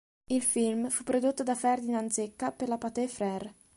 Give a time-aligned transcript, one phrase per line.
[0.31, 3.53] Il film fu prodotto da Ferdinand Zecca per la Pathé Frères.